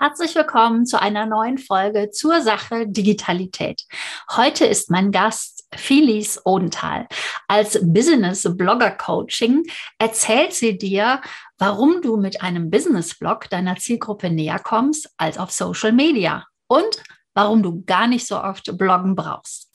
[0.00, 3.82] Herzlich willkommen zu einer neuen Folge zur Sache Digitalität.
[4.30, 7.08] Heute ist mein Gast Felice Odenthal.
[7.48, 9.64] Als Business Blogger Coaching
[9.98, 11.20] erzählt sie dir,
[11.58, 17.02] warum du mit einem Business Blog deiner Zielgruppe näher kommst als auf Social Media und
[17.34, 19.67] warum du gar nicht so oft bloggen brauchst.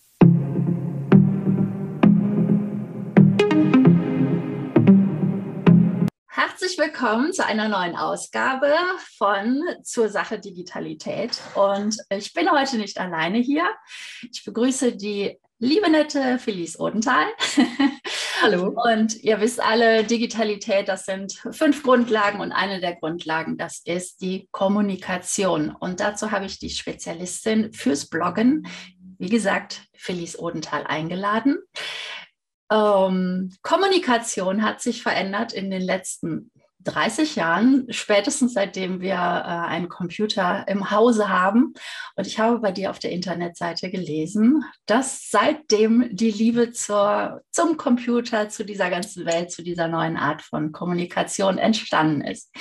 [6.36, 8.74] Herzlich willkommen zu einer neuen Ausgabe
[9.20, 11.40] von Zur Sache Digitalität.
[11.54, 13.70] Und ich bin heute nicht alleine hier.
[14.32, 17.28] Ich begrüße die liebe nette Felice Odenthal.
[18.42, 18.74] Hallo.
[18.94, 24.22] Und ihr wisst alle, Digitalität, das sind fünf Grundlagen und eine der Grundlagen, das ist
[24.22, 25.70] die Kommunikation.
[25.70, 28.66] Und dazu habe ich die Spezialistin fürs Bloggen,
[29.20, 31.60] wie gesagt, Felice Odenthal eingeladen.
[32.74, 36.50] Ähm, Kommunikation hat sich verändert in den letzten
[36.86, 41.74] 30 Jahren, spätestens seitdem wir äh, einen Computer im Hause haben.
[42.16, 47.78] Und ich habe bei dir auf der Internetseite gelesen, dass seitdem die Liebe zur, zum
[47.78, 52.52] Computer, zu dieser ganzen Welt, zu dieser neuen Art von Kommunikation entstanden ist.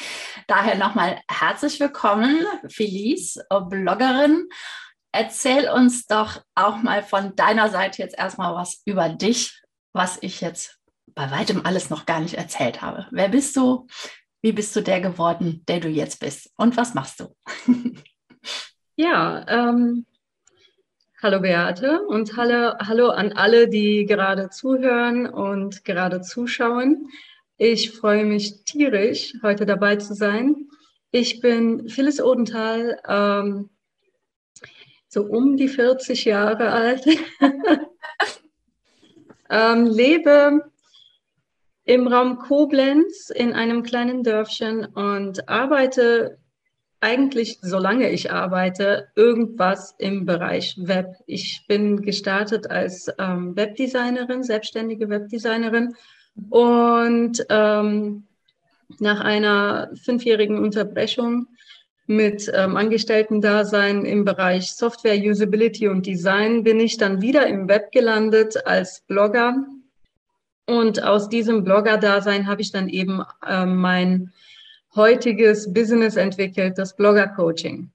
[0.47, 2.37] Daher nochmal herzlich willkommen,
[2.69, 4.47] Felice, Bloggerin.
[5.11, 9.62] Erzähl uns doch auch mal von deiner Seite jetzt erstmal was über dich
[9.93, 10.79] was ich jetzt
[11.15, 13.07] bei weitem alles noch gar nicht erzählt habe.
[13.11, 13.87] Wer bist du?
[14.41, 16.51] Wie bist du der geworden, der du jetzt bist?
[16.57, 17.35] Und was machst du?
[18.97, 20.07] ja, ähm,
[21.23, 27.09] hallo Beate und hallo, hallo an alle, die gerade zuhören und gerade zuschauen.
[27.57, 30.69] Ich freue mich tierisch, heute dabei zu sein.
[31.13, 33.71] Ich bin Phyllis Odenthal, ähm,
[35.09, 37.07] so um die 40 Jahre alt.
[39.53, 40.73] ähm, lebe
[41.85, 46.39] im Raum Koblenz in einem kleinen Dörfchen und arbeite
[47.01, 51.17] eigentlich, solange ich arbeite, irgendwas im Bereich Web.
[51.27, 55.97] Ich bin gestartet als ähm, Webdesignerin, selbstständige Webdesignerin
[56.49, 58.25] und ähm,
[59.01, 61.49] nach einer fünfjährigen Unterbrechung
[62.17, 67.93] mit ähm, Angestellten-Dasein im Bereich Software, Usability und Design bin ich dann wieder im Web
[67.93, 69.65] gelandet als Blogger.
[70.67, 74.33] Und aus diesem Blogger-Dasein habe ich dann eben äh, mein
[74.95, 77.91] heutiges Business entwickelt, das Blogger-Coaching.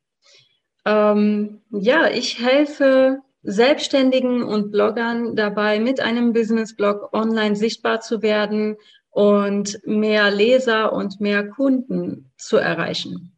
[0.86, 8.76] Ähm, ja, ich helfe Selbstständigen und Bloggern dabei, mit einem Business-Blog online sichtbar zu werden
[9.12, 13.37] und mehr Leser und mehr Kunden zu erreichen.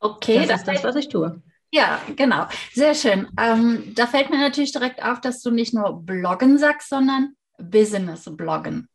[0.00, 1.42] Okay, das, das ist das, was ich tue.
[1.72, 2.46] Ja, genau.
[2.72, 3.28] Sehr schön.
[3.38, 8.88] Ähm, da fällt mir natürlich direkt auf, dass du nicht nur Bloggen sagst, sondern Business-Bloggen.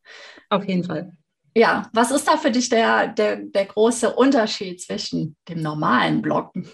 [0.48, 1.12] Auf jeden Fall.
[1.54, 6.68] Ja, was ist da für dich der, der, der große Unterschied zwischen dem normalen Bloggen?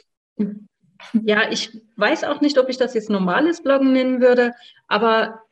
[1.25, 4.53] Ja, ich weiß auch nicht, ob ich das jetzt normales Bloggen nennen würde,
[4.87, 5.43] aber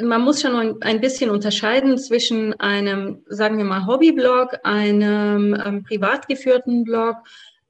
[0.00, 6.28] man muss schon ein bisschen unterscheiden zwischen einem, sagen wir mal, Hobbyblog, einem ähm, privat
[6.28, 7.16] geführten Blog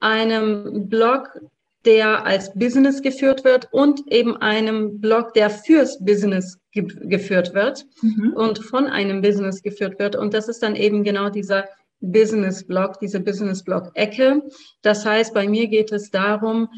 [0.01, 1.41] einem Blog,
[1.85, 7.87] der als Business geführt wird und eben einem Blog, der fürs Business ge geführt wird
[8.03, 8.33] mhm.
[8.35, 10.17] und von einem Business geführt wird.
[10.17, 11.67] Und das ist dann eben genau dieser
[12.01, 14.43] Business-Blog, diese Business-Blog-Ecke.
[14.83, 16.69] Das heißt, bei mir geht es darum,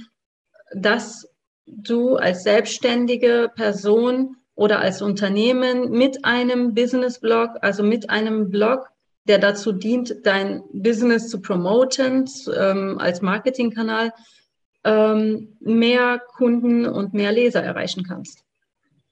[0.74, 1.28] dass
[1.66, 8.88] du als selbstständige Person oder als Unternehmen mit einem Business-Blog, also mit einem Blog,
[9.24, 14.12] der dazu dient, dein Business zu promoten ähm, als Marketingkanal,
[14.84, 18.44] ähm, mehr Kunden und mehr Leser erreichen kannst.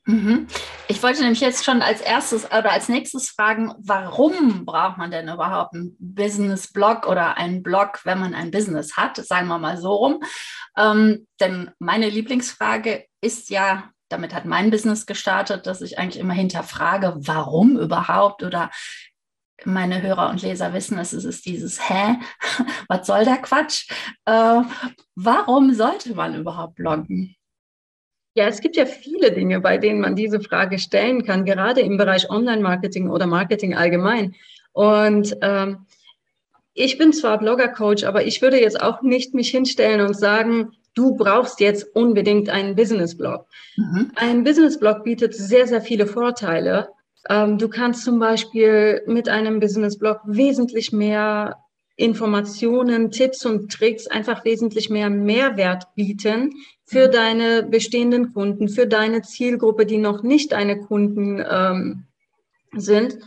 [0.09, 0.47] Mhm.
[0.89, 5.29] Ich wollte nämlich jetzt schon als erstes oder als nächstes fragen, warum braucht man denn
[5.29, 9.17] überhaupt einen Business-Blog oder einen Blog, wenn man ein Business hat?
[9.17, 10.23] Sagen wir mal so rum.
[10.79, 16.33] Ähm, denn meine Lieblingsfrage ist ja, damit hat mein Business gestartet, dass ich eigentlich immer
[16.33, 18.71] hinterfrage, warum überhaupt oder
[19.65, 22.17] meine Hörer und Leser wissen es, es ist dieses Hä,
[22.89, 23.89] was soll der Quatsch?
[24.25, 24.63] Äh,
[25.15, 27.35] warum sollte man überhaupt bloggen?
[28.35, 31.97] Ja, es gibt ja viele Dinge, bei denen man diese Frage stellen kann, gerade im
[31.97, 34.37] Bereich Online-Marketing oder Marketing allgemein.
[34.73, 35.87] Und ähm,
[36.73, 41.17] ich bin zwar Blogger-Coach, aber ich würde jetzt auch nicht mich hinstellen und sagen, du
[41.17, 43.47] brauchst jetzt unbedingt einen Business-Blog.
[43.77, 44.12] Mhm.
[44.15, 46.91] Ein Business-Blog bietet sehr, sehr viele Vorteile,
[47.29, 51.57] ähm, du kannst zum Beispiel mit einem Business-Blog wesentlich mehr
[51.97, 56.55] Informationen, Tipps und Tricks, einfach wesentlich mehr Mehrwert bieten
[56.85, 57.13] für mhm.
[57.13, 62.05] deine bestehenden Kunden, für deine Zielgruppe, die noch nicht deine Kunden ähm,
[62.77, 63.19] sind.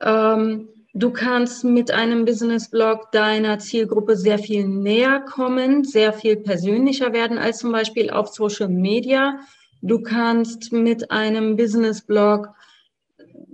[0.00, 7.12] Ähm, Du kannst mit einem Business-Blog deiner Zielgruppe sehr viel näher kommen, sehr viel persönlicher
[7.12, 9.40] werden als zum Beispiel auf Social Media.
[9.82, 12.50] Du kannst mit einem Business-Blog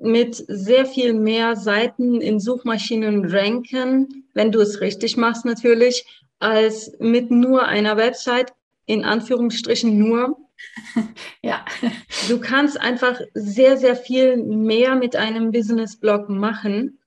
[0.00, 6.04] mit sehr viel mehr Seiten in Suchmaschinen ranken, wenn du es richtig machst natürlich,
[6.38, 8.52] als mit nur einer Website,
[8.86, 10.36] in Anführungsstrichen nur.
[11.42, 11.64] Ja.
[12.28, 17.00] Du kannst einfach sehr, sehr viel mehr mit einem Business-Blog machen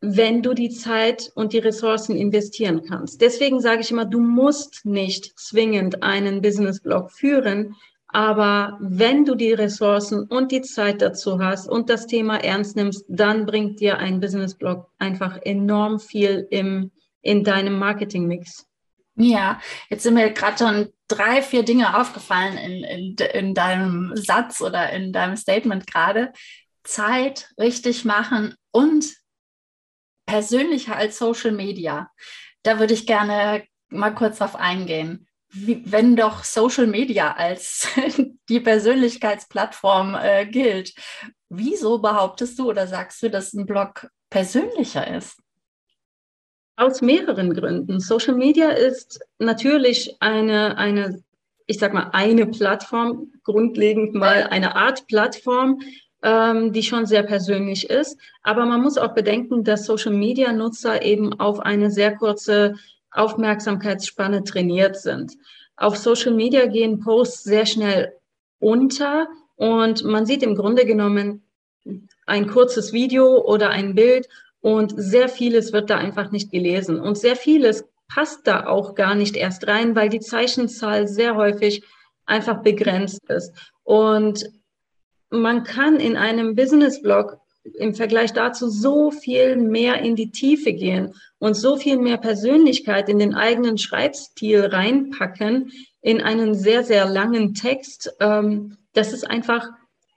[0.00, 3.20] wenn du die Zeit und die Ressourcen investieren kannst.
[3.20, 7.74] Deswegen sage ich immer, du musst nicht zwingend einen Business-Blog führen,
[8.16, 13.04] aber wenn du die Ressourcen und die Zeit dazu hast und das Thema ernst nimmst,
[13.08, 18.66] dann bringt dir ein Business-Blog einfach enorm viel im, in deinem Marketing-Mix.
[19.16, 19.60] Ja,
[19.90, 24.88] jetzt sind mir gerade schon drei, vier Dinge aufgefallen in, in, in deinem Satz oder
[24.94, 26.32] in deinem Statement gerade.
[26.84, 29.14] Zeit richtig machen und
[30.24, 32.10] persönlicher als Social Media.
[32.62, 35.25] Da würde ich gerne mal kurz drauf eingehen.
[35.52, 37.88] Wenn doch Social Media als
[38.48, 40.94] die Persönlichkeitsplattform äh, gilt,
[41.48, 45.40] wieso behauptest du oder sagst du, dass ein Blog persönlicher ist?
[46.76, 48.00] Aus mehreren Gründen.
[48.00, 51.22] Social Media ist natürlich eine, eine
[51.66, 55.80] ich sag mal, eine Plattform, grundlegend mal eine Art Plattform,
[56.22, 58.18] ähm, die schon sehr persönlich ist.
[58.42, 62.74] Aber man muss auch bedenken, dass Social-Media-Nutzer eben auf eine sehr kurze
[63.16, 65.32] Aufmerksamkeitsspanne trainiert sind.
[65.76, 68.12] Auf Social Media gehen Posts sehr schnell
[68.58, 71.42] unter und man sieht im Grunde genommen
[72.26, 74.28] ein kurzes Video oder ein Bild
[74.60, 79.14] und sehr vieles wird da einfach nicht gelesen und sehr vieles passt da auch gar
[79.14, 81.84] nicht erst rein, weil die Zeichenzahl sehr häufig
[82.24, 83.52] einfach begrenzt ist.
[83.82, 84.44] Und
[85.30, 87.38] man kann in einem Business-Blog
[87.74, 93.08] im Vergleich dazu so viel mehr in die Tiefe gehen und so viel mehr Persönlichkeit
[93.08, 95.70] in den eigenen Schreibstil reinpacken
[96.00, 98.14] in einen sehr, sehr langen Text.
[98.20, 99.68] Ähm, das ist einfach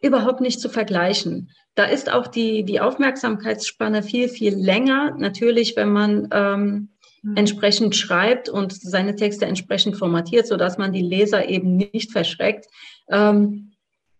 [0.01, 1.51] überhaupt nicht zu vergleichen.
[1.75, 5.15] Da ist auch die, die Aufmerksamkeitsspanne viel, viel länger.
[5.17, 6.89] Natürlich, wenn man ähm,
[7.21, 7.37] mhm.
[7.37, 12.67] entsprechend schreibt und seine Texte entsprechend formatiert, sodass man die Leser eben nicht verschreckt.
[13.09, 13.71] Ähm,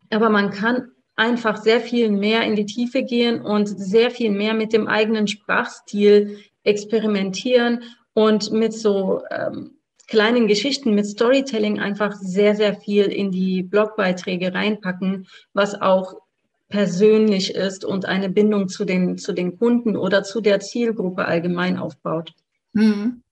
[0.10, 4.54] aber man kann einfach sehr viel mehr in die Tiefe gehen und sehr viel mehr
[4.54, 7.84] mit dem eigenen Sprachstil experimentieren
[8.14, 9.72] und mit so ähm,
[10.08, 16.16] kleinen Geschichten, mit Storytelling einfach sehr, sehr viel in die Blogbeiträge reinpacken, was auch
[16.70, 21.78] persönlich ist und eine Bindung zu den, zu den Kunden oder zu der Zielgruppe allgemein
[21.78, 22.32] aufbaut.
[22.72, 23.24] Mhm.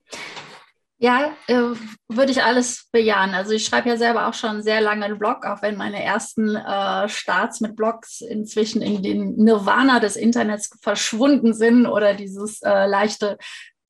[0.99, 1.75] Ja, äh,
[2.07, 3.35] würde ich alles bejahen.
[3.35, 6.55] Also ich schreibe ja selber auch schon sehr lange einen Blog, auch wenn meine ersten
[6.55, 12.87] äh, Starts mit Blogs inzwischen in den Nirvana des Internets verschwunden sind oder dieses äh,
[12.87, 13.37] leichte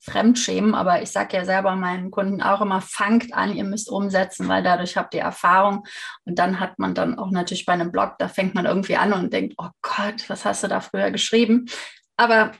[0.00, 0.74] Fremdschämen.
[0.74, 4.62] Aber ich sage ja selber meinen Kunden auch immer, fangt an, ihr müsst umsetzen, weil
[4.62, 5.86] dadurch habt ihr Erfahrung.
[6.26, 9.14] Und dann hat man dann auch natürlich bei einem Blog, da fängt man irgendwie an
[9.14, 11.70] und denkt, oh Gott, was hast du da früher geschrieben?
[12.18, 12.52] Aber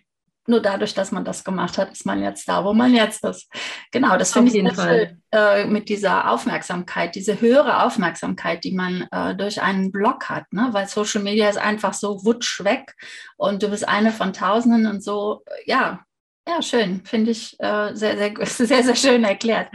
[0.49, 3.49] nur dadurch, dass man das gemacht hat, ist man jetzt da, wo man jetzt ist.
[3.93, 5.19] Genau, das finde ich Fall.
[5.33, 10.69] Äh, mit dieser Aufmerksamkeit, diese höhere Aufmerksamkeit, die man äh, durch einen Blog hat, ne?
[10.73, 12.95] weil Social Media ist einfach so wutsch weg
[13.37, 16.01] und du bist eine von Tausenden und so, ja,
[16.49, 19.69] ja, schön, finde ich äh, sehr, sehr, sehr, sehr schön erklärt,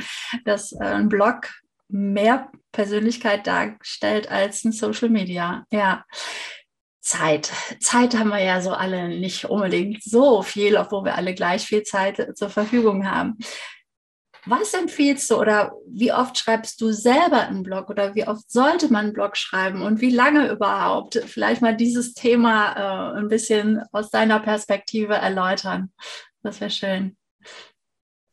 [0.44, 1.50] dass äh, ein Blog
[1.88, 5.66] mehr Persönlichkeit darstellt als ein Social Media.
[5.72, 6.04] Ja.
[7.04, 7.52] Zeit.
[7.82, 11.84] Zeit haben wir ja so alle nicht unbedingt so viel, obwohl wir alle gleich viel
[11.84, 13.38] Zeit zur Verfügung haben.
[14.46, 18.92] Was empfiehlst du oder wie oft schreibst du selber einen Blog oder wie oft sollte
[18.92, 21.16] man einen Blog schreiben und wie lange überhaupt?
[21.26, 25.92] Vielleicht mal dieses Thema äh, ein bisschen aus deiner Perspektive erläutern.
[26.42, 27.18] Das wäre schön.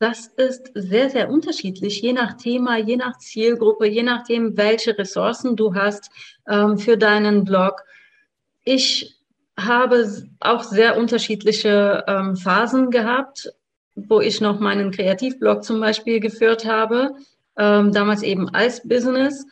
[0.01, 5.57] Das ist sehr, sehr unterschiedlich, je nach Thema, je nach Zielgruppe, je nachdem, welche Ressourcen
[5.57, 6.11] du hast
[6.49, 7.83] ähm, für deinen Blog.
[8.65, 9.17] Ich
[9.59, 10.07] habe
[10.41, 13.53] auch sehr unterschiedliche ähm, Phasen gehabt,
[13.95, 17.15] wo ich noch meinen Kreativblog zum Beispiel geführt habe,
[17.59, 19.45] ähm, damals eben als Business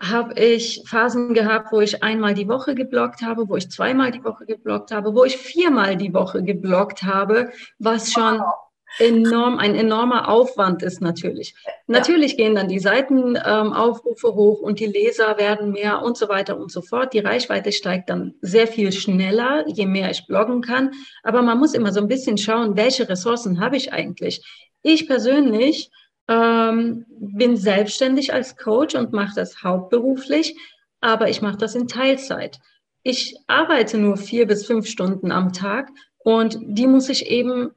[0.00, 4.22] habe ich Phasen gehabt, wo ich einmal die Woche gebloggt habe, wo ich zweimal die
[4.22, 8.65] Woche gebloggt habe, wo ich viermal die Woche gebloggt habe, was schon wow
[8.98, 11.54] enorm, ein enormer Aufwand ist natürlich.
[11.86, 16.58] Natürlich gehen dann die Seitenaufrufe ähm, hoch und die Leser werden mehr und so weiter
[16.58, 17.12] und so fort.
[17.12, 20.92] Die Reichweite steigt dann sehr viel schneller, je mehr ich bloggen kann.
[21.22, 24.44] Aber man muss immer so ein bisschen schauen, welche Ressourcen habe ich eigentlich.
[24.82, 25.90] Ich persönlich
[26.28, 30.56] ähm, bin selbstständig als Coach und mache das hauptberuflich,
[31.00, 32.58] aber ich mache das in Teilzeit.
[33.02, 35.90] Ich arbeite nur vier bis fünf Stunden am Tag
[36.26, 37.70] Und die muss ich eben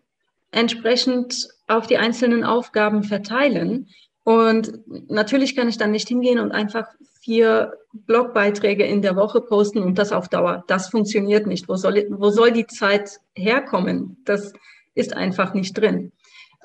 [0.51, 3.87] entsprechend auf die einzelnen Aufgaben verteilen.
[4.23, 4.71] Und
[5.09, 6.87] natürlich kann ich dann nicht hingehen und einfach
[7.21, 10.63] vier Blogbeiträge in der Woche posten und das auf Dauer.
[10.67, 11.67] Das funktioniert nicht.
[11.67, 14.17] Wo soll, wo soll die Zeit herkommen?
[14.25, 14.53] Das
[14.95, 16.11] ist einfach nicht drin.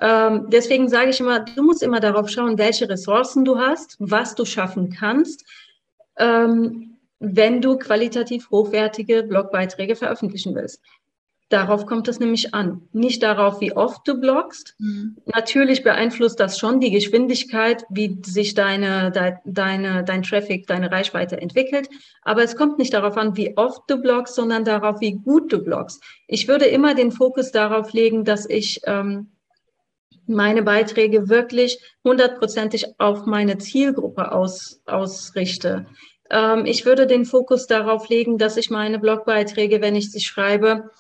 [0.01, 4.35] Ähm, deswegen sage ich immer, du musst immer darauf schauen, welche Ressourcen du hast, was
[4.35, 5.45] du schaffen kannst,
[6.19, 10.83] ähm, wenn du qualitativ hochwertige Blogbeiträge veröffentlichen willst.
[11.55, 12.83] Darauf kommt es nämlich an.
[12.93, 14.75] Nicht darauf, wie oft du bloggst.
[14.81, 15.19] Mhm.
[15.33, 21.41] Natürlich beeinflusst das schon die Geschwindigkeit, wie sich deine, de, deine, dein Traffic, deine Reichweite
[21.41, 21.89] entwickelt.
[22.23, 25.63] Aber es kommt nicht darauf an, wie oft du bloggst, sondern darauf, wie gut du
[25.63, 26.03] bloggst.
[26.27, 29.29] Ich würde immer den Fokus darauf legen, dass ich ähm,
[30.27, 35.87] meine Beiträge wirklich hundertprozentig auf meine Zielgruppe aus, ausrichte.
[36.31, 40.91] Ähm, ich würde den Fokus darauf legen, dass ich meine Blogbeiträge, wenn ich sie schreibe,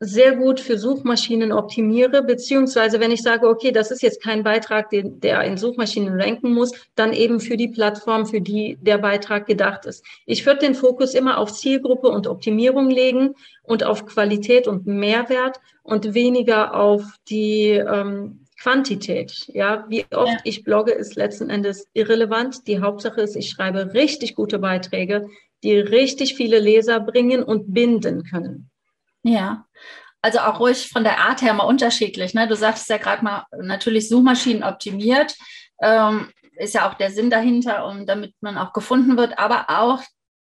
[0.00, 4.90] sehr gut für Suchmaschinen optimiere, beziehungsweise wenn ich sage, okay, das ist jetzt kein Beitrag,
[4.90, 9.46] den, der in Suchmaschinen ranken muss, dann eben für die Plattform, für die der Beitrag
[9.46, 10.04] gedacht ist.
[10.24, 15.58] Ich würde den Fokus immer auf Zielgruppe und Optimierung legen und auf Qualität und Mehrwert
[15.82, 19.46] und weniger auf die ähm, Quantität.
[19.48, 20.40] Ja, wie oft ja.
[20.44, 22.68] ich blogge, ist letzten Endes irrelevant.
[22.68, 25.28] Die Hauptsache ist, ich schreibe richtig gute Beiträge,
[25.64, 28.70] die richtig viele Leser bringen und binden können.
[29.22, 29.66] Ja,
[30.22, 32.34] also auch ruhig von der Art her mal unterschiedlich.
[32.34, 32.48] Ne?
[32.48, 35.36] Du sagst ja gerade mal, natürlich Suchmaschinen optimiert,
[35.80, 40.02] ähm, ist ja auch der Sinn dahinter, um, damit man auch gefunden wird, aber auch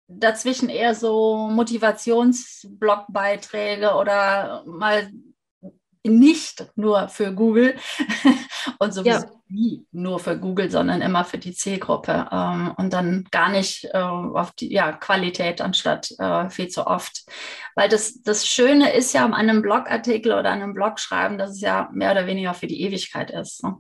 [0.08, 5.12] dazwischen eher so Motivationsblogbeiträge oder mal
[6.04, 7.76] nicht nur für Google
[8.80, 9.32] und sowieso ja.
[9.50, 13.98] nie nur für Google, sondern immer für die Zielgruppe ähm, und dann gar nicht äh,
[13.98, 17.24] auf die ja, Qualität anstatt äh, viel zu oft.
[17.76, 21.52] Weil das, das Schöne ist ja an einem Blogartikel oder an einem Blog schreiben, dass
[21.52, 23.64] es ja mehr oder weniger für die Ewigkeit ist.
[23.64, 23.78] Ne?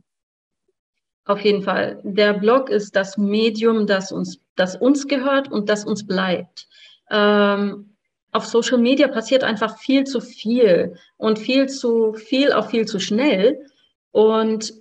[1.25, 2.01] Auf jeden Fall.
[2.04, 6.68] Der Blog ist das Medium, das uns, das uns gehört und das uns bleibt.
[7.10, 7.90] Ähm,
[8.32, 13.00] auf Social Media passiert einfach viel zu viel und viel zu viel auch viel zu
[13.00, 13.66] schnell.
[14.12, 14.74] Und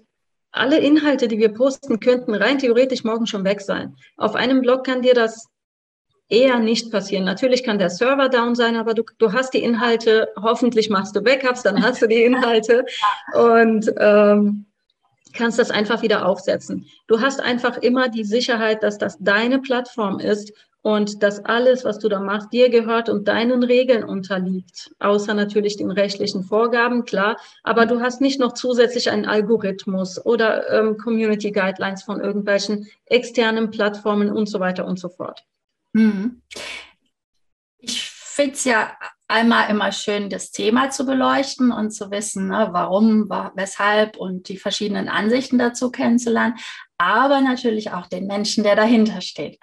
[0.52, 3.96] alle Inhalte, die wir posten, könnten rein theoretisch morgen schon weg sein.
[4.16, 5.46] Auf einem Blog kann dir das
[6.28, 7.24] eher nicht passieren.
[7.24, 11.20] Natürlich kann der Server down sein, aber du, du hast die Inhalte, hoffentlich machst du
[11.20, 12.84] Backups, dann hast du die Inhalte
[13.34, 14.66] und ähm,
[15.32, 16.86] kannst das einfach wieder aufsetzen.
[17.08, 21.98] Du hast einfach immer die Sicherheit, dass das deine Plattform ist und dass alles, was
[21.98, 27.36] du da machst, dir gehört und deinen Regeln unterliegt, außer natürlich den rechtlichen Vorgaben, klar.
[27.62, 33.70] Aber du hast nicht noch zusätzlich einen Algorithmus oder ähm, Community Guidelines von irgendwelchen externen
[33.70, 35.44] Plattformen und so weiter und so fort.
[35.92, 36.42] Mhm.
[37.78, 38.92] Ich finde es ja
[39.28, 44.56] einmal immer schön, das Thema zu beleuchten und zu wissen, ne, warum, weshalb und die
[44.56, 46.54] verschiedenen Ansichten dazu kennenzulernen
[47.00, 49.58] aber natürlich auch den Menschen, der dahinter steht.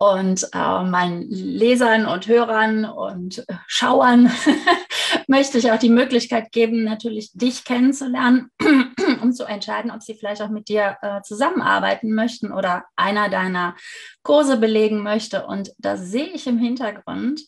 [0.00, 4.30] Und äh, meinen Lesern und Hörern und äh, Schauern
[5.26, 8.50] möchte ich auch die Möglichkeit geben, natürlich dich kennenzulernen,
[9.22, 13.74] um zu entscheiden, ob sie vielleicht auch mit dir äh, zusammenarbeiten möchten oder einer deiner
[14.22, 15.46] Kurse belegen möchte.
[15.46, 17.40] Und da sehe ich im Hintergrund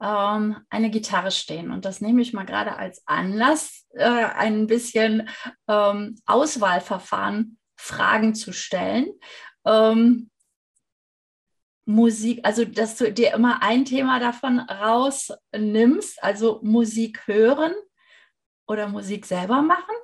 [0.00, 1.70] ähm, eine Gitarre stehen.
[1.70, 5.28] Und das nehme ich mal gerade als Anlass, äh, ein bisschen
[5.68, 9.08] ähm, Auswahlverfahren Fragen zu stellen.
[9.66, 10.30] Ähm,
[11.88, 17.72] Musik, also dass du dir immer ein Thema davon rausnimmst, also Musik hören
[18.66, 19.94] oder Musik selber machen?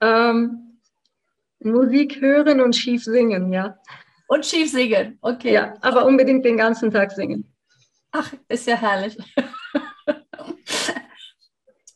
[0.00, 0.80] Ähm,
[1.58, 3.76] Musik hören und schief singen, ja.
[4.26, 5.52] Und schief singen, okay.
[5.52, 7.54] Ja, aber unbedingt den ganzen Tag singen.
[8.10, 9.18] Ach, ist ja herrlich.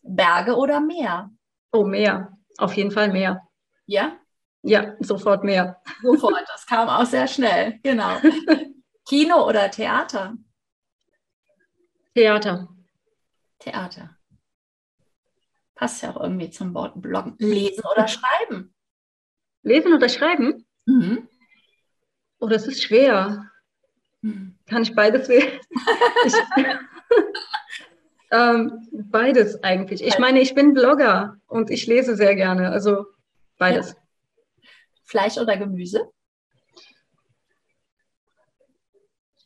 [0.02, 1.30] Berge oder Meer?
[1.72, 2.36] Oh, Meer.
[2.58, 3.48] Auf jeden Fall Meer.
[3.86, 4.18] Ja?
[4.68, 5.80] Ja, sofort mehr.
[6.02, 8.18] Sofort, das kam auch sehr schnell, genau.
[9.08, 10.34] Kino oder Theater?
[12.14, 12.68] Theater.
[13.58, 14.16] Theater.
[15.74, 17.36] Passt ja auch irgendwie zum Wort Bloggen.
[17.38, 18.74] Lesen oder schreiben?
[19.62, 20.66] Lesen oder schreiben?
[20.86, 21.28] Mhm.
[22.40, 23.50] Oh, das ist schwer.
[24.20, 24.58] Mhm.
[24.66, 25.60] Kann ich beides wählen?
[26.26, 26.34] ich,
[28.30, 30.02] ähm, beides eigentlich.
[30.02, 32.70] Ich meine, ich bin Blogger und ich lese sehr gerne.
[32.70, 33.06] Also
[33.58, 33.90] Beides.
[33.90, 33.96] Ja.
[35.08, 36.10] Fleisch oder Gemüse?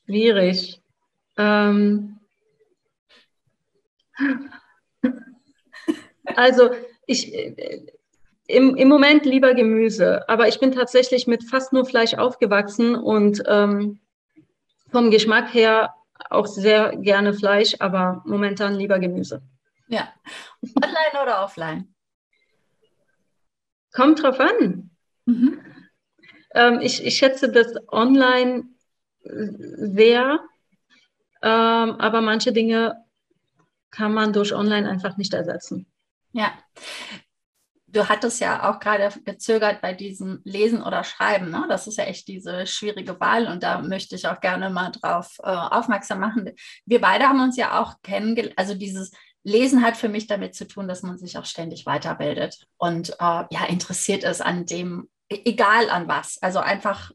[0.05, 0.83] Schwierig.
[1.37, 2.19] Ähm
[6.25, 6.71] also
[7.07, 7.87] ich äh,
[8.49, 13.43] im, im Moment lieber Gemüse, aber ich bin tatsächlich mit fast nur Fleisch aufgewachsen und
[13.47, 14.01] ähm,
[14.91, 15.95] vom Geschmack her
[16.29, 19.43] auch sehr gerne Fleisch, aber momentan lieber Gemüse.
[19.87, 20.13] Ja.
[20.83, 21.95] Online oder offline?
[23.93, 24.92] Kommt drauf an.
[25.27, 25.61] Mhm.
[26.55, 28.65] Ähm, ich, ich schätze das online
[29.25, 30.41] sehr,
[31.43, 32.97] ähm, aber manche Dinge
[33.91, 35.87] kann man durch online einfach nicht ersetzen.
[36.33, 36.53] Ja.
[37.87, 41.51] Du hattest ja auch gerade gezögert bei diesem Lesen oder Schreiben.
[41.51, 41.67] Ne?
[41.69, 45.37] Das ist ja echt diese schwierige Wahl und da möchte ich auch gerne mal drauf
[45.43, 46.51] äh, aufmerksam machen.
[46.87, 49.13] Wir beide haben uns ja auch kennengelernt, also dieses
[49.45, 53.45] Lesen hat für mich damit zu tun, dass man sich auch ständig weiterbildet und äh,
[53.51, 55.11] ja interessiert ist an dem,
[55.45, 56.39] egal an was.
[56.43, 57.13] Also einfach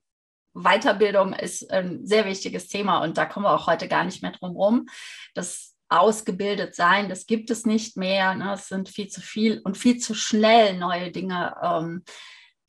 [0.54, 4.32] Weiterbildung ist ein sehr wichtiges Thema und da kommen wir auch heute gar nicht mehr
[4.32, 4.88] drum rum.
[5.36, 8.36] Das ausgebildet sein, das gibt es nicht mehr.
[8.36, 8.54] Ne?
[8.54, 12.04] Es sind viel zu viel und viel zu schnell neue Dinge, ähm,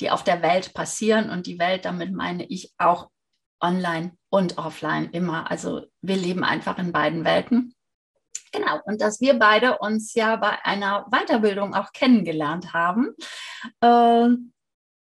[0.00, 1.30] die auf der Welt passieren.
[1.30, 3.10] Und die Welt, damit meine ich auch
[3.60, 5.50] online und offline immer.
[5.50, 7.74] Also wir leben einfach in beiden Welten.
[8.52, 13.14] Genau, und dass wir beide uns ja bei einer Weiterbildung auch kennengelernt haben.
[13.80, 14.28] Äh,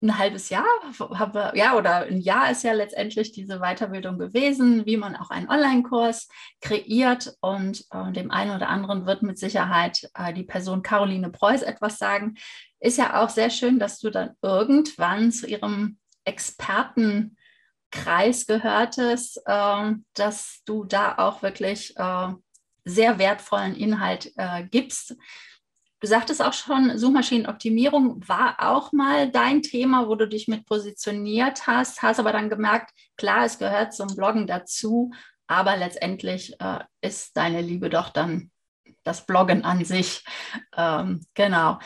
[0.02, 0.66] ein halbes Jahr,
[0.98, 5.48] habe, ja, oder ein Jahr ist ja letztendlich diese Weiterbildung gewesen, wie man auch einen
[5.48, 6.28] Online-Kurs
[6.60, 7.34] kreiert.
[7.40, 11.98] Und äh, dem einen oder anderen wird mit Sicherheit äh, die Person Caroline Preuß etwas
[11.98, 12.34] sagen.
[12.78, 20.60] Ist ja auch sehr schön, dass du dann irgendwann zu ihrem Expertenkreis gehörtest, äh, dass
[20.66, 22.28] du da auch wirklich äh,
[22.84, 25.16] sehr wertvollen Inhalt äh, gibst.
[26.00, 31.66] Du sagtest auch schon, Suchmaschinenoptimierung war auch mal dein Thema, wo du dich mit positioniert
[31.66, 35.10] hast, hast aber dann gemerkt, klar, es gehört zum Bloggen dazu,
[35.46, 38.50] aber letztendlich äh, ist deine Liebe doch dann
[39.04, 40.22] das Bloggen an sich.
[40.76, 41.78] Ähm, genau.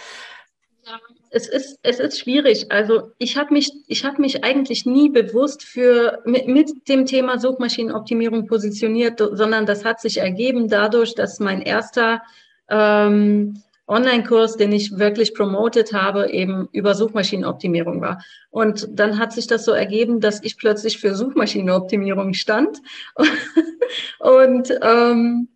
[1.30, 2.72] es ist, es ist schwierig.
[2.72, 8.48] Also ich habe mich, ich mich eigentlich nie bewusst für, mit, mit, dem Thema Suchmaschinenoptimierung
[8.48, 12.22] positioniert, sondern das hat sich ergeben dadurch, dass mein erster
[12.68, 18.22] ähm, Online-Kurs, den ich wirklich promotet habe, eben über Suchmaschinenoptimierung war.
[18.50, 22.78] Und dann hat sich das so ergeben, dass ich plötzlich für Suchmaschinenoptimierung stand.
[24.18, 25.48] Und ähm,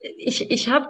[0.00, 0.88] ich, ich habe,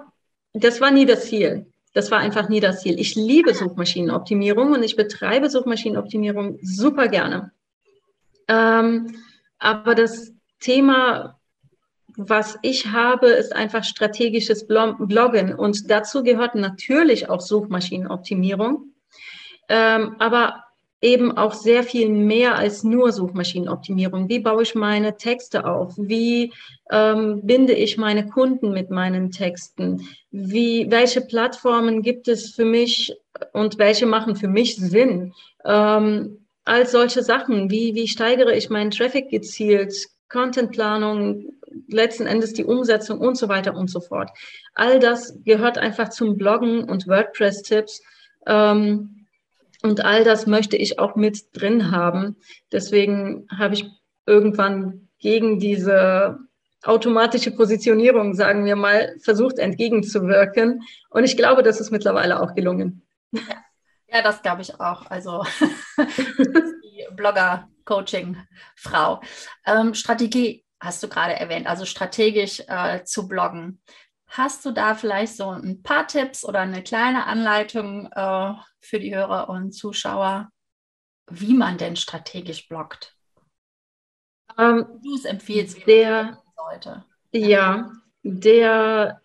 [0.52, 1.66] das war nie das Ziel.
[1.94, 2.98] Das war einfach nie das Ziel.
[3.00, 7.50] Ich liebe Suchmaschinenoptimierung und ich betreibe Suchmaschinenoptimierung super gerne.
[8.46, 9.16] Ähm,
[9.58, 11.37] aber das Thema
[12.18, 18.92] was ich habe, ist einfach strategisches Bloggen und dazu gehört natürlich auch Suchmaschinenoptimierung,
[19.68, 20.64] ähm, aber
[21.00, 24.28] eben auch sehr viel mehr als nur Suchmaschinenoptimierung.
[24.28, 25.94] Wie baue ich meine Texte auf?
[25.96, 26.52] Wie
[26.90, 30.08] ähm, binde ich meine Kunden mit meinen Texten?
[30.32, 33.16] Wie, welche Plattformen gibt es für mich
[33.52, 35.34] und welche machen für mich Sinn?
[35.64, 37.70] Ähm, all solche Sachen.
[37.70, 39.94] Wie, wie steigere ich meinen Traffic gezielt?
[40.28, 41.52] Contentplanung,
[41.88, 44.30] letzten Endes die Umsetzung und so weiter und so fort.
[44.74, 48.02] All das gehört einfach zum Bloggen und WordPress-Tipps.
[48.46, 49.26] Ähm,
[49.82, 52.36] und all das möchte ich auch mit drin haben.
[52.72, 53.86] Deswegen habe ich
[54.26, 56.38] irgendwann gegen diese
[56.82, 60.82] automatische Positionierung, sagen wir mal, versucht entgegenzuwirken.
[61.10, 63.02] Und ich glaube, das ist mittlerweile auch gelungen.
[64.10, 65.10] Ja, das glaube ich auch.
[65.10, 65.44] Also
[65.98, 67.06] die
[67.88, 69.22] Blogger-Coaching-Frau.
[69.66, 73.80] Ähm, Strategie hast du gerade erwähnt, also strategisch äh, zu bloggen.
[74.28, 79.14] Hast du da vielleicht so ein paar Tipps oder eine kleine Anleitung äh, für die
[79.14, 80.50] Hörer und Zuschauer,
[81.30, 83.16] wie man denn strategisch bloggt?
[84.58, 87.04] Ähm, du es empfiehlst, wie der, sollte.
[87.32, 87.90] Ja,
[88.22, 89.22] der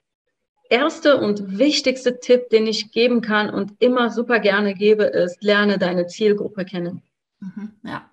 [0.70, 5.78] erste und wichtigste Tipp, den ich geben kann und immer super gerne gebe, ist, lerne
[5.78, 7.04] deine Zielgruppe kennen.
[7.40, 8.10] Mhm, ja,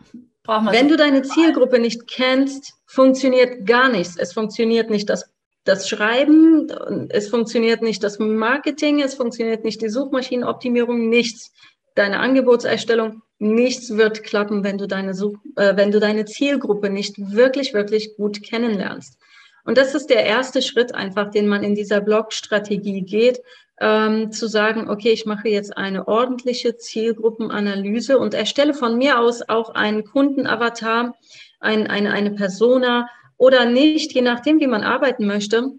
[0.71, 4.17] wenn du deine Zielgruppe nicht kennst, funktioniert gar nichts.
[4.17, 5.31] Es funktioniert nicht das,
[5.65, 11.53] das Schreiben, es funktioniert nicht das Marketing, es funktioniert nicht die Suchmaschinenoptimierung, nichts.
[11.95, 17.15] Deine Angebotserstellung, nichts wird klappen, wenn du deine, Such, äh, wenn du deine Zielgruppe nicht
[17.33, 19.19] wirklich, wirklich gut kennenlernst.
[19.65, 23.41] Und das ist der erste Schritt einfach, den man in dieser Blog-Strategie geht,
[23.81, 29.49] ähm, zu sagen, okay, ich mache jetzt eine ordentliche Zielgruppenanalyse und erstelle von mir aus
[29.49, 31.17] auch einen Kundenavatar,
[31.61, 35.73] ein, eine, eine Persona oder nicht, je nachdem, wie man arbeiten möchte.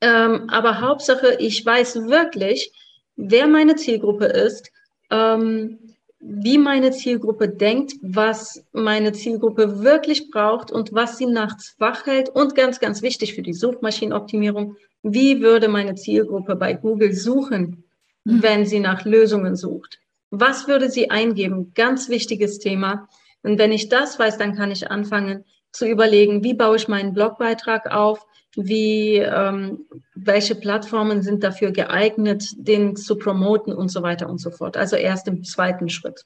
[0.00, 2.72] Ähm, aber Hauptsache, ich weiß wirklich,
[3.16, 4.70] wer meine Zielgruppe ist,
[5.10, 5.78] ähm,
[6.20, 12.28] wie meine Zielgruppe denkt, was meine Zielgruppe wirklich braucht und was sie nachts wach hält.
[12.28, 17.84] Und ganz, ganz wichtig für die Suchmaschinenoptimierung, wie würde meine Zielgruppe bei Google suchen,
[18.24, 18.42] mhm.
[18.42, 20.00] wenn sie nach Lösungen sucht?
[20.30, 21.72] Was würde sie eingeben?
[21.74, 23.08] Ganz wichtiges Thema.
[23.42, 27.12] Und wenn ich das weiß, dann kann ich anfangen, zu überlegen, wie baue ich meinen
[27.12, 28.26] Blogbeitrag auf,
[28.58, 34.50] wie, ähm, welche Plattformen sind dafür geeignet, den zu promoten und so weiter und so
[34.50, 34.76] fort.
[34.76, 36.24] Also erst im zweiten Schritt.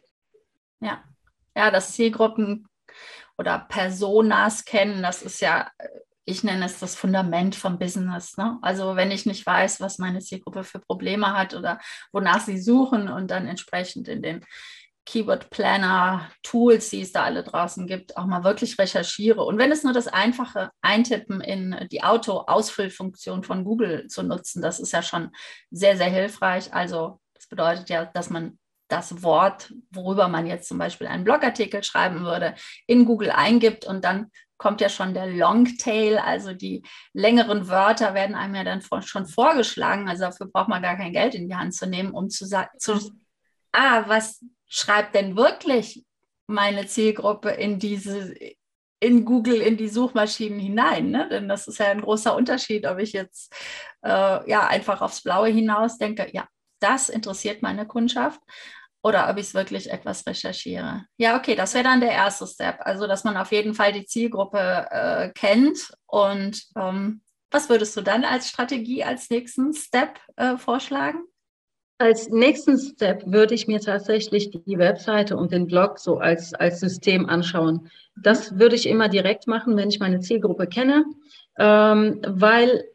[0.81, 1.05] Ja,
[1.55, 2.67] ja, das Zielgruppen
[3.37, 5.71] oder Personas kennen, das ist ja,
[6.25, 8.37] ich nenne es das Fundament vom Business.
[8.39, 8.59] Ne?
[8.63, 11.81] Also wenn ich nicht weiß, was meine Zielgruppe für Probleme hat oder
[12.13, 14.45] wonach sie suchen und dann entsprechend in den
[15.05, 19.43] Keyword Planner, Tools, die es da alle draußen gibt, auch mal wirklich recherchiere.
[19.45, 24.79] Und wenn es nur das einfache Eintippen in die Auto-Ausfüllfunktion von Google zu nutzen, das
[24.79, 25.31] ist ja schon
[25.71, 26.73] sehr, sehr hilfreich.
[26.73, 31.83] Also das bedeutet ja, dass man das Wort, worüber man jetzt zum Beispiel einen Blogartikel
[31.83, 32.55] schreiben würde,
[32.87, 38.37] in Google eingibt und dann kommt ja schon der Longtail, also die längeren Wörter werden
[38.37, 40.09] einem ja dann schon vorgeschlagen.
[40.09, 42.71] Also dafür braucht man gar kein Geld in die Hand zu nehmen, um zu sagen,
[43.73, 46.03] ah, was schreibt denn wirklich
[46.47, 48.35] meine Zielgruppe in diese,
[49.01, 51.11] in Google, in die Suchmaschinen hinein?
[51.11, 51.29] Ne?
[51.29, 53.53] Denn das ist ja ein großer Unterschied, ob ich jetzt
[54.03, 56.49] äh, ja einfach aufs Blaue hinaus denke, ja,
[56.81, 58.41] das interessiert meine Kundschaft
[59.03, 61.05] oder ob ich es wirklich etwas recherchiere.
[61.19, 62.79] Ja, okay, das wäre dann der erste Step.
[62.81, 65.93] Also, dass man auf jeden Fall die Zielgruppe äh, kennt.
[66.07, 71.25] Und ähm, was würdest du dann als Strategie, als nächsten Step äh, vorschlagen?
[72.03, 76.81] Als nächsten Step würde ich mir tatsächlich die Webseite und den Blog so als, als
[76.81, 77.89] System anschauen.
[78.21, 81.05] Das würde ich immer direkt machen, wenn ich meine Zielgruppe kenne,
[81.61, 82.87] ähm, weil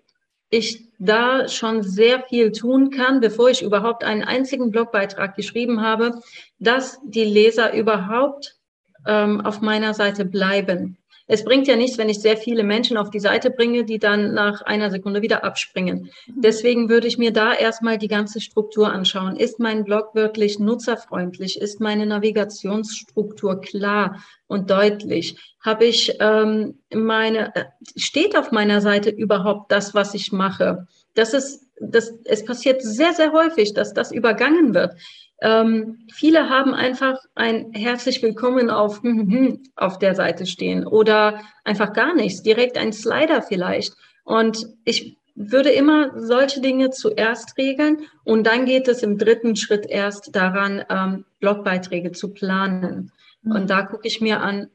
[0.49, 6.19] ich da schon sehr viel tun kann, bevor ich überhaupt einen einzigen Blogbeitrag geschrieben habe,
[6.59, 8.57] dass die Leser überhaupt
[9.05, 10.97] ähm, auf meiner Seite bleiben.
[11.27, 14.33] Es bringt ja nichts, wenn ich sehr viele Menschen auf die Seite bringe, die dann
[14.33, 16.09] nach einer Sekunde wieder abspringen.
[16.27, 16.41] Mhm.
[16.41, 19.35] Deswegen würde ich mir da erstmal die ganze Struktur anschauen.
[19.35, 21.59] Ist mein Blog wirklich nutzerfreundlich?
[21.59, 25.37] Ist meine Navigationsstruktur klar und deutlich?
[25.59, 27.65] Habe ich ähm, meine, äh,
[27.97, 30.87] steht auf meiner Seite überhaupt das, was ich mache?
[31.13, 34.93] Das ist, das, es passiert sehr, sehr häufig, dass das übergangen wird.
[35.41, 39.01] Ähm, viele haben einfach ein herzlich willkommen auf,
[39.75, 43.93] auf der Seite stehen oder einfach gar nichts, direkt ein Slider vielleicht.
[44.23, 49.85] Und ich würde immer solche Dinge zuerst regeln und dann geht es im dritten Schritt
[49.87, 53.11] erst daran, ähm, Blogbeiträge zu planen.
[53.43, 53.51] Mhm.
[53.51, 54.67] Und da gucke ich mir an,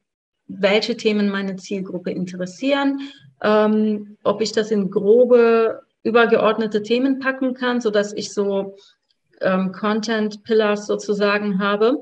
[0.47, 3.01] welche Themen meine Zielgruppe interessieren,
[3.43, 8.77] ähm, ob ich das in grobe übergeordnete Themen packen kann, so dass ich so
[9.43, 11.99] ähm, Content Pillars sozusagen habe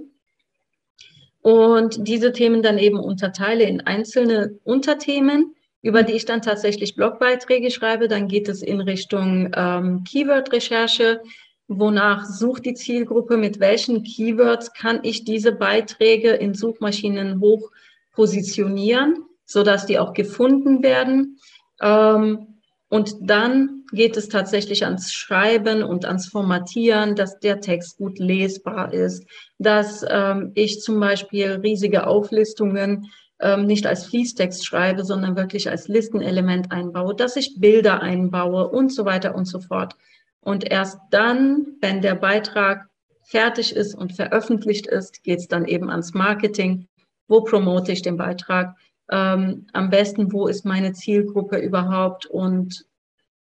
[1.42, 7.70] und diese Themen dann eben unterteile in einzelne Unterthemen, über die ich dann tatsächlich Blogbeiträge
[7.70, 8.08] schreibe.
[8.08, 11.22] Dann geht es in Richtung ähm, Keyword-Recherche.
[11.68, 13.38] Wonach sucht die Zielgruppe?
[13.38, 17.70] Mit welchen Keywords kann ich diese Beiträge in Suchmaschinen hoch
[18.12, 21.38] positionieren, sodass die auch gefunden werden?
[21.80, 22.59] Ähm,
[22.90, 28.92] und dann geht es tatsächlich ans Schreiben und ans Formatieren, dass der Text gut lesbar
[28.92, 29.24] ist,
[29.58, 33.06] dass ähm, ich zum Beispiel riesige Auflistungen
[33.40, 38.92] ähm, nicht als Fließtext schreibe, sondern wirklich als Listenelement einbaue, dass ich Bilder einbaue und
[38.92, 39.94] so weiter und so fort.
[40.40, 42.88] Und erst dann, wenn der Beitrag
[43.22, 46.88] fertig ist und veröffentlicht ist, geht es dann eben ans Marketing.
[47.28, 48.74] Wo promote ich den Beitrag?
[49.10, 52.86] Ähm, am besten, wo ist meine Zielgruppe überhaupt und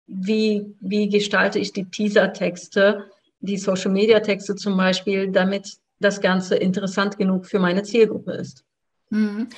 [0.06, 3.06] wie, wie gestalte ich die Teaser-Texte,
[3.40, 8.64] die Social-Media-Texte zum Beispiel, damit das Ganze interessant genug für meine Zielgruppe ist.
[9.10, 9.48] Mhm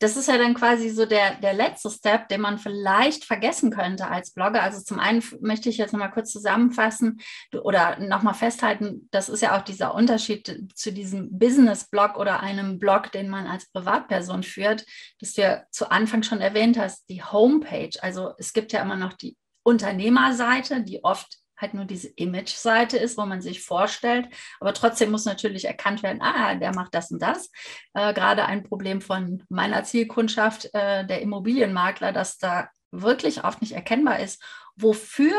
[0.00, 4.08] das ist ja dann quasi so der, der letzte Step, den man vielleicht vergessen könnte
[4.08, 4.62] als Blogger.
[4.62, 7.20] Also zum einen möchte ich jetzt nochmal kurz zusammenfassen
[7.62, 13.10] oder nochmal festhalten, das ist ja auch dieser Unterschied zu diesem Business-Blog oder einem Blog,
[13.10, 14.84] den man als Privatperson führt,
[15.20, 17.90] dass du ja zu Anfang schon erwähnt hast, die Homepage.
[18.00, 23.18] Also es gibt ja immer noch die Unternehmerseite, die oft halt nur diese Image-Seite ist,
[23.18, 24.28] wo man sich vorstellt.
[24.60, 27.50] Aber trotzdem muss natürlich erkannt werden, ah, der macht das und das.
[27.94, 33.72] Äh, gerade ein Problem von meiner Zielkundschaft, äh, der Immobilienmakler, dass da wirklich oft nicht
[33.72, 34.42] erkennbar ist,
[34.76, 35.34] wofür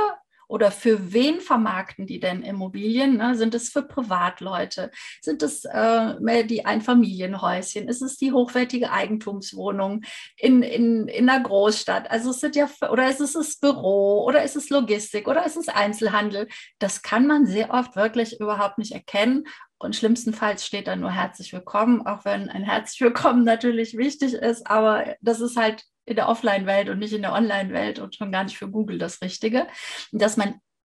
[0.50, 3.18] oder für wen vermarkten die denn Immobilien?
[3.18, 3.36] Ne?
[3.36, 4.90] Sind es für Privatleute?
[5.22, 7.88] Sind es äh, die Einfamilienhäuschen?
[7.88, 10.02] Ist es die hochwertige Eigentumswohnung
[10.36, 12.10] in, in, in einer Großstadt?
[12.10, 15.56] Also es sind ja, oder ist es das Büro oder ist es Logistik oder ist
[15.56, 16.48] es Einzelhandel?
[16.80, 19.46] Das kann man sehr oft wirklich überhaupt nicht erkennen.
[19.78, 24.66] Und schlimmstenfalls steht da nur herzlich willkommen, auch wenn ein herzlich willkommen natürlich wichtig ist,
[24.68, 28.44] aber das ist halt in der Offline-Welt und nicht in der Online-Welt und schon gar
[28.44, 29.68] nicht für Google das Richtige,
[30.12, 30.56] dass man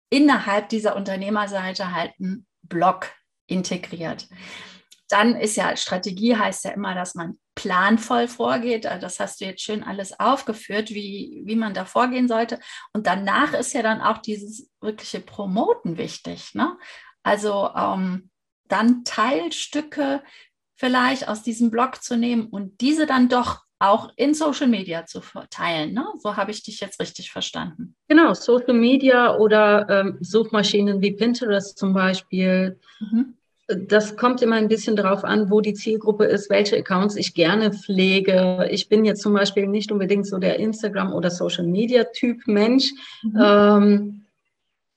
[0.09, 3.11] innerhalb dieser Unternehmerseite halt einen Blog
[3.47, 4.27] integriert.
[5.09, 8.85] Dann ist ja Strategie heißt ja immer, dass man planvoll vorgeht.
[8.85, 12.59] Äh, das hast du jetzt schön alles aufgeführt, wie, wie man da vorgehen sollte.
[12.93, 16.55] Und danach ist ja dann auch dieses wirkliche Promoten wichtig.
[16.55, 16.75] Ne?
[17.21, 18.31] Also ähm,
[18.67, 20.23] dann Teilstücke
[20.75, 25.21] vielleicht aus diesem Blog zu nehmen und diese dann doch auch in Social Media zu
[25.21, 25.93] verteilen.
[25.93, 26.05] Ne?
[26.19, 27.95] So habe ich dich jetzt richtig verstanden.
[28.07, 32.79] Genau, Social Media oder ähm, Suchmaschinen wie Pinterest zum Beispiel.
[32.99, 33.33] Mhm
[33.67, 37.71] das kommt immer ein bisschen darauf an, wo die Zielgruppe ist, welche Accounts ich gerne
[37.71, 38.67] pflege.
[38.69, 42.91] Ich bin jetzt zum Beispiel nicht unbedingt so der Instagram- oder Social-Media-Typ Mensch.
[43.23, 43.39] Mhm.
[43.41, 44.22] Ähm,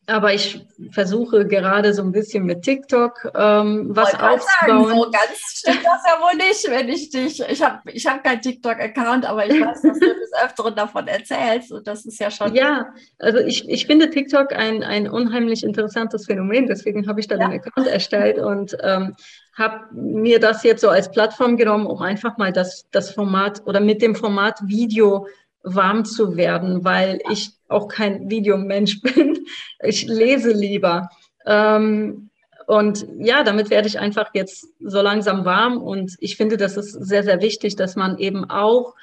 [0.07, 4.89] aber ich versuche gerade so ein bisschen mit TikTok ähm, was aufzubauen.
[4.89, 8.23] Sagen, so ganz stimmt das ja wohl nicht, wenn ich dich, ich habe ich hab
[8.23, 12.31] keinen TikTok-Account, aber ich weiß, dass du des Öfteren davon erzählst und das ist ja
[12.31, 12.55] schon...
[12.55, 12.87] Ja,
[13.19, 17.49] also ich, ich finde TikTok ein, ein unheimlich interessantes Phänomen, deswegen habe ich da ja.
[17.49, 19.17] den Account erstellt und ähm,
[19.55, 23.81] habe mir das jetzt so als Plattform genommen, um einfach mal das, das Format oder
[23.81, 25.27] mit dem Format Video
[25.67, 29.47] warm zu werden, weil ich auch kein Videomensch bin.
[29.81, 31.11] Ich lese lieber.
[31.45, 32.31] Ähm,
[32.67, 35.83] und ja, damit werde ich einfach jetzt so langsam warm.
[35.83, 38.95] Und ich finde, das ist sehr, sehr wichtig, dass man eben auch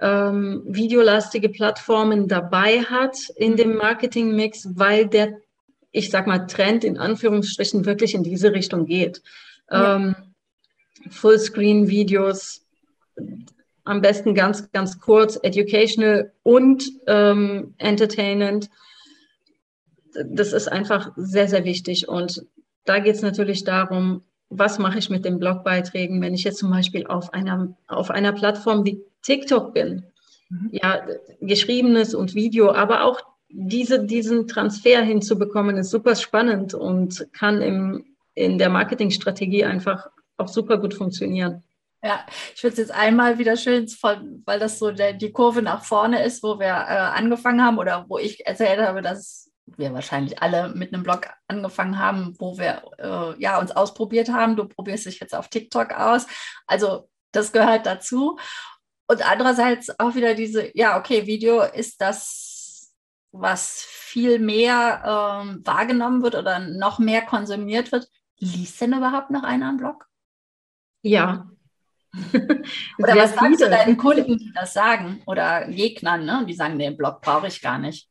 [0.00, 5.38] ähm, videolastige Plattformen dabei hat in dem Marketingmix, weil der,
[5.90, 9.22] ich sag mal, Trend in Anführungsstrichen wirklich in diese Richtung geht.
[9.70, 9.96] Ja.
[9.96, 10.14] Ähm,
[11.10, 12.62] Fullscreen-Videos,
[13.88, 18.68] am besten ganz, ganz kurz, educational und ähm, entertainment.
[20.24, 22.08] Das ist einfach sehr, sehr wichtig.
[22.08, 22.44] Und
[22.84, 26.70] da geht es natürlich darum, was mache ich mit den Blogbeiträgen, wenn ich jetzt zum
[26.70, 30.04] Beispiel auf einer, auf einer Plattform wie TikTok bin.
[30.48, 30.70] Mhm.
[30.72, 31.02] Ja,
[31.40, 33.20] geschriebenes und Video, aber auch
[33.50, 40.48] diese, diesen Transfer hinzubekommen, ist super spannend und kann im, in der Marketingstrategie einfach auch
[40.48, 41.62] super gut funktionieren.
[42.02, 43.86] Ja, ich würde es jetzt einmal wieder schön,
[44.44, 48.04] weil das so der, die Kurve nach vorne ist, wo wir äh, angefangen haben oder
[48.08, 52.82] wo ich erzählt habe, dass wir wahrscheinlich alle mit einem Blog angefangen haben, wo wir
[52.98, 54.56] äh, ja, uns ausprobiert haben.
[54.56, 56.26] Du probierst dich jetzt auf TikTok aus.
[56.66, 58.38] Also das gehört dazu.
[59.08, 62.94] Und andererseits auch wieder diese, ja, okay, Video ist das,
[63.32, 68.08] was viel mehr ähm, wahrgenommen wird oder noch mehr konsumiert wird.
[68.38, 70.06] Liest denn überhaupt noch einer einen Blog?
[71.02, 71.50] Ja,
[72.98, 75.22] Oder was sagst du deinen Kunden, die das sagen?
[75.26, 76.44] Oder Gegnern, ne?
[76.46, 78.08] die sagen, den Blog brauche ich gar nicht.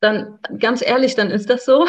[0.00, 1.86] Dann, ganz ehrlich, dann ist das so.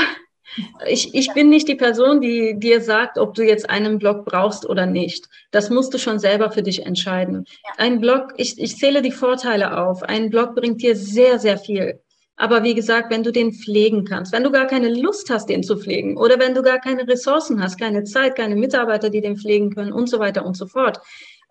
[0.85, 4.67] Ich, ich bin nicht die Person, die dir sagt, ob du jetzt einen Blog brauchst
[4.67, 5.29] oder nicht.
[5.51, 7.45] Das musst du schon selber für dich entscheiden.
[7.77, 10.03] Ein Blog, ich, ich zähle die Vorteile auf.
[10.03, 12.01] Ein Blog bringt dir sehr, sehr viel.
[12.41, 15.61] Aber wie gesagt, wenn du den pflegen kannst, wenn du gar keine Lust hast, den
[15.61, 19.37] zu pflegen oder wenn du gar keine Ressourcen hast, keine Zeit, keine Mitarbeiter, die den
[19.37, 20.99] pflegen können und so weiter und so fort,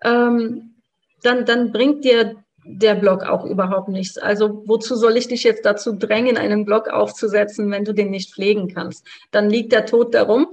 [0.02, 0.74] ähm,
[1.22, 4.18] dann, dann bringt dir der Blog auch überhaupt nichts.
[4.18, 8.34] Also wozu soll ich dich jetzt dazu drängen, einen Blog aufzusetzen, wenn du den nicht
[8.34, 9.06] pflegen kannst?
[9.30, 10.48] Dann liegt der Tod darum,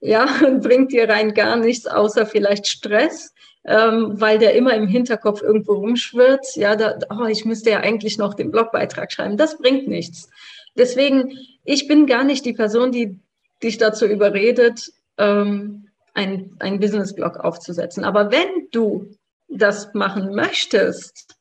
[0.00, 4.88] ja, und bringt dir rein gar nichts, außer vielleicht Stress ähm, weil der immer im
[4.88, 6.56] Hinterkopf irgendwo rumschwirrt.
[6.56, 9.36] Ja, da, oh, ich müsste ja eigentlich noch den Blogbeitrag schreiben.
[9.36, 10.30] Das bringt nichts.
[10.76, 13.18] Deswegen, ich bin gar nicht die Person, die
[13.62, 18.04] dich dazu überredet, ähm, ein, ein Business-Blog aufzusetzen.
[18.04, 19.10] Aber wenn du
[19.48, 21.36] das machen möchtest,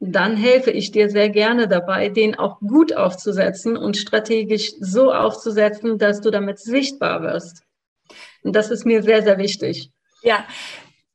[0.00, 5.98] dann helfe ich dir sehr gerne dabei, den auch gut aufzusetzen und strategisch so aufzusetzen,
[5.98, 7.62] dass du damit sichtbar wirst.
[8.42, 9.90] Und das ist mir sehr, sehr wichtig.
[10.22, 10.44] Ja,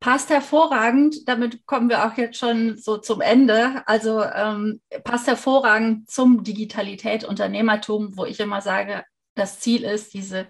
[0.04, 1.30] passt hervorragend.
[1.30, 3.88] Damit kommen wir auch jetzt schon so zum Ende.
[3.88, 10.48] Also ähm, passt hervorragend zum Digitalität, Unternehmertum, wo ich immer sage, das Ziel ist, diese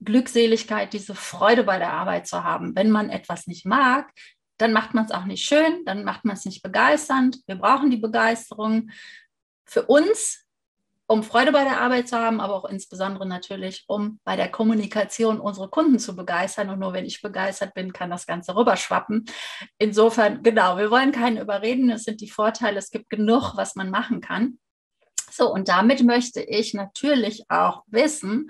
[0.00, 2.74] Glückseligkeit, diese Freude bei der Arbeit zu haben.
[2.74, 4.10] Wenn man etwas nicht mag,
[4.58, 7.38] dann macht man es auch nicht schön, dann macht man es nicht begeisternd.
[7.46, 8.90] Wir brauchen die Begeisterung.
[9.66, 10.45] Für uns
[11.06, 15.40] um Freude bei der Arbeit zu haben, aber auch insbesondere natürlich, um bei der Kommunikation
[15.40, 16.70] unsere Kunden zu begeistern.
[16.70, 19.24] Und nur wenn ich begeistert bin, kann das Ganze rüberschwappen.
[19.78, 21.90] Insofern, genau, wir wollen keinen überreden.
[21.90, 22.78] Es sind die Vorteile.
[22.78, 24.58] Es gibt genug, was man machen kann.
[25.30, 28.48] So, und damit möchte ich natürlich auch wissen,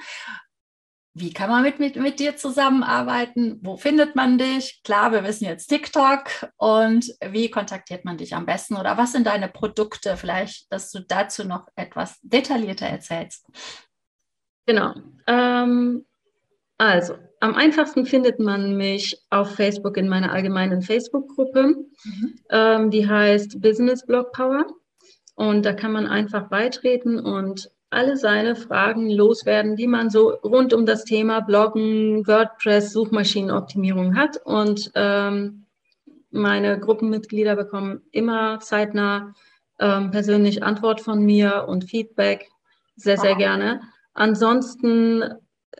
[1.19, 3.59] wie kann man mit, mit, mit dir zusammenarbeiten?
[3.63, 4.83] Wo findet man dich?
[4.85, 6.25] Klar, wir wissen jetzt TikTok.
[6.59, 8.77] Und wie kontaktiert man dich am besten?
[8.77, 10.19] Oder was sind deine Produkte?
[10.19, 13.47] Vielleicht, dass du dazu noch etwas detaillierter erzählst.
[14.67, 14.93] Genau.
[15.27, 16.05] Ähm,
[16.77, 21.77] also, am einfachsten findet man mich auf Facebook in meiner allgemeinen Facebook-Gruppe.
[22.05, 22.35] Mhm.
[22.51, 24.67] Ähm, die heißt Business Blog Power.
[25.35, 30.75] Und da kann man einfach beitreten und alle seine Fragen loswerden, die man so rund
[30.75, 34.38] um das Thema Bloggen, WordPress, Suchmaschinenoptimierung hat.
[34.44, 35.66] Und ähm,
[36.31, 39.35] meine Gruppenmitglieder bekommen immer zeitnah
[39.79, 42.49] ähm, persönlich Antwort von mir und Feedback.
[42.96, 43.83] Sehr, sehr gerne.
[44.14, 45.22] Ansonsten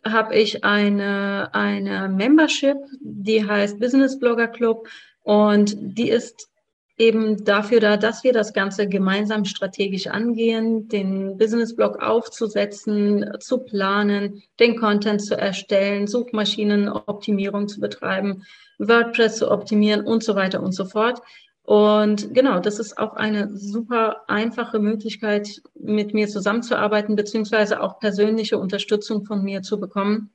[0.05, 4.87] habe ich eine, eine Membership, die heißt Business Blogger Club
[5.23, 6.49] und die ist
[6.97, 14.41] eben dafür da, dass wir das Ganze gemeinsam strategisch angehen, den Business-Blog aufzusetzen, zu planen,
[14.59, 18.43] den Content zu erstellen, Suchmaschinenoptimierung zu betreiben,
[18.79, 21.21] WordPress zu optimieren und so weiter und so fort.
[21.63, 28.57] Und genau, das ist auch eine super einfache Möglichkeit, mit mir zusammenzuarbeiten, beziehungsweise auch persönliche
[28.57, 30.31] Unterstützung von mir zu bekommen.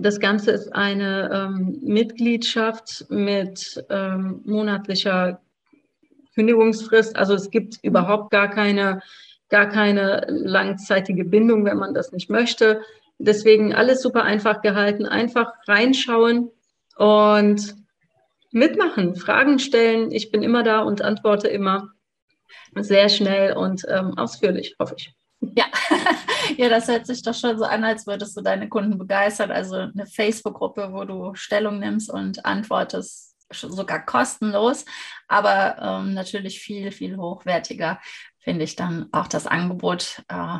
[0.00, 5.42] Das Ganze ist eine ähm, Mitgliedschaft mit ähm, monatlicher
[6.34, 7.16] Kündigungsfrist.
[7.16, 9.02] Also es gibt überhaupt gar keine,
[9.50, 12.80] gar keine langzeitige Bindung, wenn man das nicht möchte.
[13.18, 15.04] Deswegen alles super einfach gehalten.
[15.04, 16.50] Einfach reinschauen
[16.96, 17.74] und
[18.52, 20.12] mitmachen, Fragen stellen.
[20.12, 21.90] Ich bin immer da und antworte immer
[22.74, 25.12] sehr schnell und ähm, ausführlich, hoffe ich.
[25.40, 25.66] Ja.
[26.56, 29.50] ja, das hört sich doch schon so an, als würdest du deine Kunden begeistern.
[29.50, 34.84] Also eine Facebook-Gruppe, wo du Stellung nimmst und antwortest, sogar kostenlos,
[35.26, 37.98] aber ähm, natürlich viel, viel hochwertiger
[38.38, 40.58] finde ich dann auch das Angebot äh,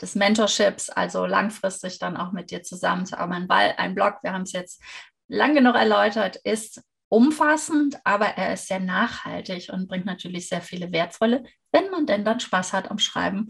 [0.00, 3.48] des Mentorships, also langfristig dann auch mit dir zusammenzuarbeiten.
[3.48, 4.82] Weil ein Blog, wir haben es jetzt
[5.28, 10.92] lang genug erläutert, ist umfassend, aber er ist sehr nachhaltig und bringt natürlich sehr viele
[10.92, 13.48] wertvolle, wenn man denn dann Spaß hat am Schreiben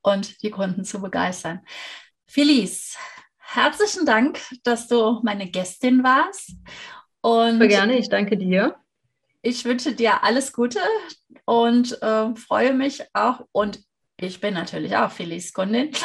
[0.00, 1.60] und die Kunden zu begeistern.
[2.26, 2.96] Felice,
[3.38, 6.56] herzlichen Dank, dass du meine Gästin warst.
[7.20, 8.76] Und Sehr gerne, ich danke dir.
[9.42, 10.80] Ich wünsche dir alles Gute
[11.44, 13.80] und äh, freue mich auch und
[14.16, 15.90] ich bin natürlich auch Felice Kundin.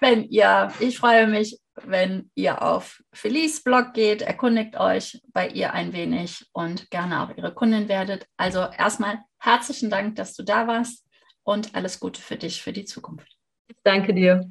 [0.00, 5.72] wenn ihr, ich freue mich, wenn ihr auf Felice Blog geht, erkundigt euch bei ihr
[5.72, 8.26] ein wenig und gerne auch ihre Kundin werdet.
[8.36, 11.04] Also erstmal herzlichen Dank, dass du da warst
[11.42, 13.36] und alles Gute für dich für die Zukunft.
[13.82, 14.50] Danke dir.